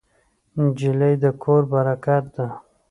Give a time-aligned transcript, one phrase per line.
[0.59, 2.47] نجلۍ د کور برکت ده.